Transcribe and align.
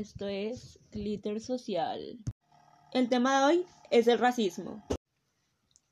Esto 0.00 0.28
es 0.28 0.78
Glitter 0.92 1.42
Social. 1.42 2.18
El 2.94 3.10
tema 3.10 3.38
de 3.38 3.44
hoy 3.44 3.66
es 3.90 4.08
el 4.08 4.18
racismo. 4.18 4.82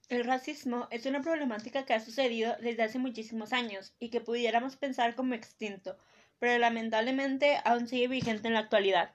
El 0.09 0.25
racismo 0.25 0.89
es 0.91 1.05
una 1.05 1.21
problemática 1.21 1.85
que 1.85 1.93
ha 1.93 2.01
sucedido 2.01 2.57
desde 2.63 2.85
hace 2.85 2.99
muchísimos 2.99 3.53
años 3.53 3.93
y 4.01 4.09
que 4.09 4.23
pudiéramos 4.23 4.77
pensar 4.77 5.15
como 5.15 5.35
extinto, 5.35 5.99
pero 6.39 6.59
lamentablemente 6.59 7.59
aún 7.67 7.87
sigue 7.87 8.09
vigente 8.09 8.49
en 8.49 8.55
la 8.55 8.61
actualidad. 8.61 9.13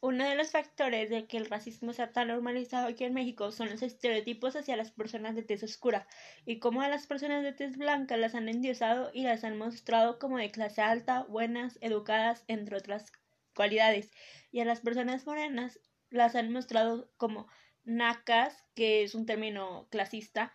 Uno 0.00 0.24
de 0.24 0.36
los 0.36 0.52
factores 0.52 1.10
de 1.10 1.26
que 1.26 1.36
el 1.36 1.46
racismo 1.46 1.92
sea 1.92 2.12
tan 2.12 2.28
normalizado 2.28 2.86
aquí 2.86 3.02
en 3.02 3.14
México 3.14 3.50
son 3.50 3.68
los 3.68 3.82
estereotipos 3.82 4.54
hacia 4.54 4.76
las 4.76 4.92
personas 4.92 5.34
de 5.34 5.42
tez 5.42 5.64
oscura 5.64 6.06
y 6.46 6.60
cómo 6.60 6.82
a 6.82 6.88
las 6.88 7.08
personas 7.08 7.42
de 7.42 7.52
tez 7.52 7.76
blanca 7.76 8.16
las 8.16 8.36
han 8.36 8.48
endiosado 8.48 9.10
y 9.12 9.24
las 9.24 9.42
han 9.42 9.58
mostrado 9.58 10.20
como 10.20 10.38
de 10.38 10.52
clase 10.52 10.82
alta, 10.82 11.24
buenas, 11.24 11.78
educadas, 11.80 12.44
entre 12.46 12.76
otras 12.76 13.10
cualidades, 13.58 14.12
y 14.52 14.60
a 14.60 14.64
las 14.64 14.78
personas 14.78 15.26
morenas 15.26 15.80
las 16.10 16.36
han 16.36 16.52
mostrado 16.52 17.10
como 17.16 17.48
nacas, 17.82 18.64
que 18.76 19.02
es 19.02 19.16
un 19.16 19.26
término 19.26 19.88
clasista, 19.90 20.52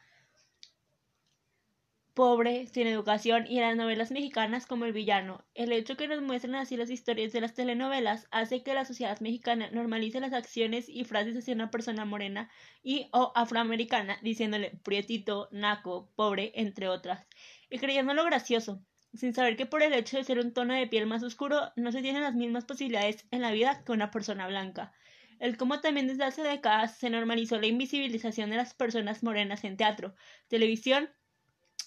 pobre, 2.13 2.67
sin 2.67 2.87
educación, 2.87 3.45
y 3.45 3.57
en 3.57 3.63
las 3.63 3.75
novelas 3.75 4.11
mexicanas 4.11 4.65
como 4.65 4.85
el 4.85 4.93
villano. 4.93 5.43
El 5.53 5.73
hecho 5.73 5.97
que 5.97 6.07
nos 6.07 6.21
muestren 6.21 6.55
así 6.55 6.77
las 6.77 6.89
historias 6.89 7.33
de 7.33 7.41
las 7.41 7.55
telenovelas 7.55 8.29
hace 8.31 8.63
que 8.63 8.73
la 8.73 8.85
sociedad 8.85 9.19
mexicana 9.19 9.69
normalice 9.71 10.21
las 10.21 10.31
acciones 10.31 10.87
y 10.87 11.03
frases 11.03 11.35
hacia 11.35 11.55
una 11.55 11.71
persona 11.71 12.05
morena 12.05 12.49
y 12.83 13.09
o 13.11 13.33
afroamericana, 13.35 14.17
diciéndole 14.21 14.79
prietito, 14.81 15.49
naco, 15.51 16.09
pobre, 16.15 16.53
entre 16.55 16.87
otras, 16.87 17.27
y 17.69 17.79
creyendo 17.79 18.23
gracioso 18.23 18.81
sin 19.13 19.33
saber 19.33 19.55
que 19.55 19.65
por 19.65 19.83
el 19.83 19.93
hecho 19.93 20.17
de 20.17 20.23
ser 20.23 20.39
un 20.39 20.53
tono 20.53 20.73
de 20.73 20.87
piel 20.87 21.05
más 21.05 21.23
oscuro 21.23 21.71
no 21.75 21.91
se 21.91 22.01
tienen 22.01 22.23
las 22.23 22.35
mismas 22.35 22.65
posibilidades 22.65 23.25
en 23.31 23.41
la 23.41 23.51
vida 23.51 23.83
que 23.85 23.91
una 23.91 24.11
persona 24.11 24.47
blanca. 24.47 24.93
El 25.39 25.57
cómo 25.57 25.81
también 25.81 26.07
desde 26.07 26.23
hace 26.23 26.41
décadas 26.41 26.97
se 26.97 27.09
normalizó 27.09 27.59
la 27.59 27.67
invisibilización 27.67 28.49
de 28.49 28.57
las 28.57 28.73
personas 28.73 29.23
morenas 29.23 29.63
en 29.63 29.77
teatro, 29.77 30.15
televisión, 30.47 31.09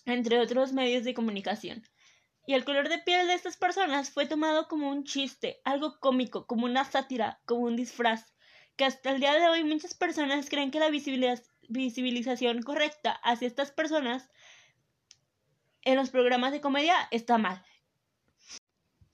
entre 0.04 0.38
otros 0.38 0.72
medios 0.72 1.04
de 1.04 1.14
comunicación. 1.14 1.82
Y 2.46 2.54
el 2.54 2.64
color 2.64 2.88
de 2.88 2.98
piel 2.98 3.26
de 3.26 3.34
estas 3.34 3.56
personas 3.56 4.10
fue 4.10 4.26
tomado 4.26 4.68
como 4.68 4.88
un 4.88 5.04
chiste, 5.04 5.60
algo 5.64 5.98
cómico, 5.98 6.46
como 6.46 6.66
una 6.66 6.84
sátira, 6.84 7.40
como 7.44 7.62
un 7.62 7.76
disfraz, 7.76 8.24
que 8.76 8.84
hasta 8.84 9.10
el 9.10 9.20
día 9.20 9.34
de 9.34 9.48
hoy 9.48 9.64
muchas 9.64 9.94
personas 9.94 10.48
creen 10.48 10.70
que 10.70 10.78
la 10.78 10.90
visibilización 10.90 12.62
correcta 12.62 13.12
hacia 13.24 13.48
estas 13.48 13.72
personas 13.72 14.30
en 15.86 15.96
los 15.96 16.10
programas 16.10 16.52
de 16.52 16.60
comedia 16.60 16.94
está 17.10 17.38
mal. 17.38 17.62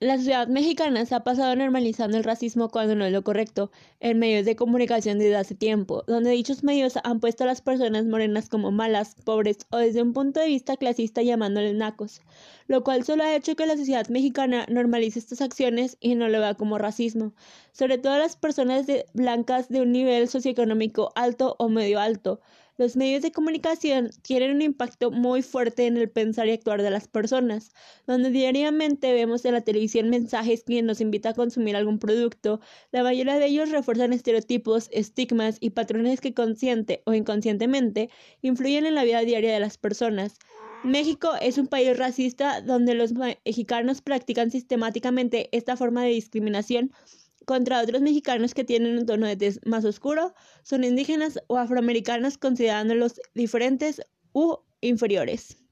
La 0.01 0.17
sociedad 0.17 0.48
mexicana 0.48 1.06
se 1.06 1.14
ha 1.14 1.20
pasado 1.20 1.55
normalizando 1.55 2.17
el 2.17 2.25
racismo 2.25 2.70
cuando 2.70 2.97
no 2.97 3.05
es 3.05 3.12
lo 3.12 3.23
correcto 3.23 3.70
en 4.01 4.19
medios 4.19 4.45
de 4.45 4.56
comunicación 4.56 5.20
desde 5.20 5.37
hace 5.37 5.55
tiempo, 5.55 6.03
donde 6.09 6.31
dichos 6.31 6.64
medios 6.64 6.95
han 7.05 7.20
puesto 7.20 7.45
a 7.45 7.47
las 7.47 7.61
personas 7.61 8.05
morenas 8.06 8.48
como 8.48 8.73
malas, 8.73 9.14
pobres 9.25 9.59
o 9.70 9.77
desde 9.77 10.03
un 10.03 10.12
punto 10.12 10.41
de 10.41 10.48
vista 10.48 10.77
clasista 10.77 11.23
llamándoles 11.23 11.77
nacos, 11.77 12.20
lo 12.67 12.83
cual 12.83 13.05
solo 13.05 13.23
ha 13.23 13.36
hecho 13.36 13.55
que 13.55 13.64
la 13.64 13.77
sociedad 13.77 14.09
mexicana 14.09 14.67
normalice 14.69 15.20
estas 15.20 15.41
acciones 15.41 15.97
y 16.01 16.17
no 16.17 16.29
lo 16.29 16.41
vea 16.41 16.55
como 16.55 16.79
racismo, 16.79 17.33
sobre 17.70 17.98
todo 17.98 18.19
las 18.19 18.34
personas 18.34 18.86
blancas 19.12 19.69
de 19.69 19.83
un 19.83 19.92
nivel 19.92 20.27
socioeconómico 20.27 21.12
alto 21.14 21.55
o 21.61 21.69
medio 21.69 22.01
alto, 22.01 22.41
los 22.78 22.97
medios 22.97 23.23
de 23.23 23.33
comunicación 23.33 24.11
tienen 24.23 24.56
un 24.56 24.62
impacto 24.62 25.11
muy 25.11 25.42
fuerte 25.42 25.87
en 25.87 25.97
el 25.97 26.09
pensar 26.09 26.48
y 26.48 26.53
actuar 26.53 26.83
de 26.83 26.91
las 26.91 27.06
personas, 27.06 27.73
donde 28.06 28.31
diariamente 28.31 29.12
vemos 29.12 29.45
en 29.45 29.53
la 29.53 29.61
televisión 29.61 30.09
mensajes 30.09 30.64
que 30.64 30.83
nos 30.83 31.01
invita 31.01 31.31
a 31.31 31.34
consumir 31.34 31.77
algún 31.77 31.98
producto. 31.98 32.61
La 32.91 33.03
mayoría 33.03 33.39
de 33.39 33.47
ellos 33.47 33.70
refuerzan 33.70 34.12
estereotipos, 34.12 34.89
estigmas 34.91 35.58
y 35.61 35.70
patrones 35.70 36.20
que 36.20 36.35
consciente 36.35 37.02
o 37.05 37.13
inconscientemente 37.13 38.08
influyen 38.41 38.86
en 38.86 38.95
la 38.95 39.05
vida 39.05 39.20
diaria 39.20 39.52
de 39.52 39.61
las 39.61 39.77
personas. 39.77 40.39
México 40.83 41.30
es 41.41 41.58
un 41.58 41.69
país 41.69 41.96
racista 41.96 42.61
donde 42.61 42.95
los 42.95 43.13
mexicanos 43.13 44.02
practican 44.02 44.51
sistemáticamente 44.51 45.48
esta 45.52 45.77
forma 45.77 46.02
de 46.02 46.11
discriminación 46.11 46.91
contra 47.47 47.80
otros 47.80 48.03
mexicanos 48.03 48.55
que 48.55 48.64
tienen 48.64 48.98
un 48.98 49.07
tono 49.07 49.27
de 49.27 49.36
tez 49.36 49.61
más 49.64 49.85
oscuro, 49.85 50.35
son 50.63 50.85
indígenas 50.85 51.41
o 51.47 51.58
afroamericanos 51.58 52.39
considerándolos 52.39 53.20
diferentes 53.35 54.01
u 54.33 54.58
inferiores. 54.80 55.63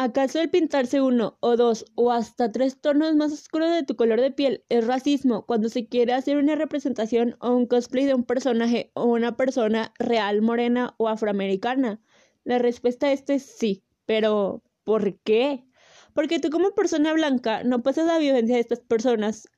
¿Acaso 0.00 0.40
el 0.40 0.48
pintarse 0.48 1.00
uno 1.00 1.38
o 1.40 1.56
dos 1.56 1.84
o 1.96 2.12
hasta 2.12 2.52
tres 2.52 2.80
tonos 2.80 3.16
más 3.16 3.32
oscuros 3.32 3.72
de 3.72 3.82
tu 3.82 3.96
color 3.96 4.20
de 4.20 4.30
piel 4.30 4.64
es 4.68 4.86
racismo 4.86 5.44
cuando 5.44 5.68
se 5.68 5.88
quiere 5.88 6.12
hacer 6.12 6.36
una 6.36 6.54
representación 6.54 7.36
o 7.40 7.50
un 7.50 7.66
cosplay 7.66 8.04
de 8.04 8.14
un 8.14 8.22
personaje 8.22 8.92
o 8.94 9.06
una 9.06 9.36
persona 9.36 9.92
real 9.98 10.40
morena 10.40 10.94
o 10.98 11.08
afroamericana? 11.08 12.00
La 12.44 12.58
respuesta 12.58 13.08
a 13.08 13.12
esto 13.12 13.32
es 13.32 13.42
sí, 13.42 13.82
pero 14.06 14.62
¿por 14.84 15.18
qué? 15.22 15.64
Porque 16.14 16.38
tú 16.38 16.50
como 16.50 16.76
persona 16.76 17.12
blanca 17.12 17.64
no 17.64 17.82
pasas 17.82 18.06
la 18.06 18.18
violencia 18.18 18.54
de 18.54 18.60
estas 18.60 18.80
personas, 18.80 19.48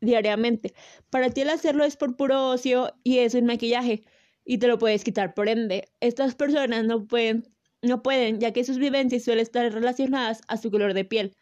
diariamente. 0.00 0.74
Para 1.10 1.30
ti 1.30 1.42
el 1.42 1.50
hacerlo 1.50 1.84
es 1.84 1.96
por 1.96 2.16
puro 2.16 2.48
ocio 2.50 2.94
y 3.04 3.18
es 3.18 3.34
un 3.34 3.46
maquillaje 3.46 4.04
y 4.44 4.58
te 4.58 4.68
lo 4.68 4.78
puedes 4.78 5.04
quitar. 5.04 5.34
Por 5.34 5.48
ende, 5.48 5.88
estas 6.00 6.34
personas 6.34 6.84
no 6.84 7.06
pueden, 7.06 7.44
no 7.82 8.02
pueden, 8.02 8.40
ya 8.40 8.52
que 8.52 8.64
sus 8.64 8.78
vivencias 8.78 9.24
suelen 9.24 9.42
estar 9.42 9.72
relacionadas 9.72 10.42
a 10.48 10.56
su 10.56 10.70
color 10.70 10.94
de 10.94 11.04
piel. 11.04 11.36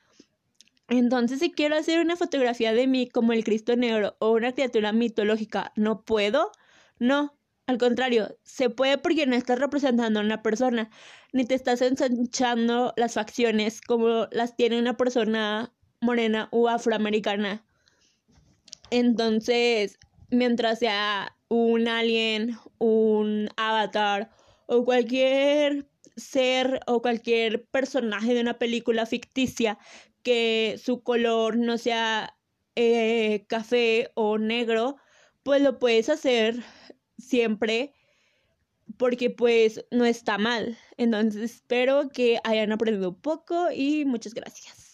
Entonces, 0.89 1.41
si 1.41 1.51
quiero 1.53 1.77
hacer 1.77 2.01
una 2.01 2.17
fotografía 2.17 2.73
de 2.73 2.87
mí 2.87 3.09
como 3.09 3.33
el 3.33 3.45
Cristo 3.45 3.77
Negro 3.77 4.17
o 4.21 4.33
una 4.33 4.53
criatura 4.53 4.93
mitológica, 4.93 5.73
¿no 5.77 6.03
puedo? 6.05 6.51
No, 6.99 7.39
al 7.67 7.77
contrario, 7.79 8.39
se 8.45 8.71
puede 8.71 8.97
porque 8.97 9.27
no 9.27 9.37
estás 9.37 9.59
representando 9.59 10.21
a 10.21 10.23
una 10.23 10.43
persona, 10.43 10.91
ni 11.35 11.45
te 11.45 11.55
estás 11.55 11.83
ensanchando 11.83 12.95
las 12.97 13.15
facciones 13.15 13.83
como 13.83 14.27
las 14.31 14.57
tiene 14.57 14.79
una 14.79 14.97
persona 14.97 15.75
morena 16.01 16.49
o 16.53 16.69
afroamericana. 16.69 17.68
Entonces, 18.91 19.99
mientras 20.31 20.79
sea 20.79 21.37
un 21.49 21.89
alien, 21.89 22.57
un 22.79 23.49
avatar 23.57 24.31
o 24.67 24.85
cualquier 24.85 25.89
ser 26.17 26.81
o 26.87 27.01
cualquier 27.01 27.67
personaje 27.67 28.35
de 28.35 28.41
una 28.41 28.59
película 28.59 29.07
ficticia 29.07 29.79
que 30.23 30.79
su 30.83 31.03
color 31.03 31.57
no 31.57 31.79
sea 31.79 32.37
eh, 32.77 33.45
café 33.49 34.11
o 34.15 34.39
negro, 34.39 34.97
pues 35.43 35.63
lo 35.63 35.79
puedes 35.79 36.09
hacer 36.09 36.63
siempre 37.19 37.95
porque 38.97 39.31
pues 39.31 39.85
no 39.91 40.05
está 40.05 40.39
mal. 40.39 40.79
Entonces 40.97 41.43
espero 41.43 42.09
que 42.11 42.41
hayan 42.45 42.73
aprendido 42.73 43.11
un 43.11 43.21
poco 43.21 43.71
y 43.73 44.05
muchas 44.05 44.35
gracias. 44.35 44.88